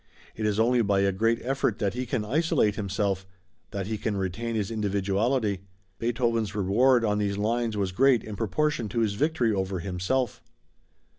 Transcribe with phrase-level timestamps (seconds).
[0.35, 3.27] It is only by a great effort that he can isolate himself;
[3.69, 5.59] that he can retain his individuality.
[5.99, 10.41] Beethoven's reward on these lines was great in proportion to his victory over himself.